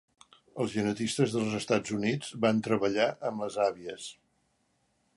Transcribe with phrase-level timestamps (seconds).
[0.63, 4.13] Els genetistes dels Estats Units van treballar amb les Àvies.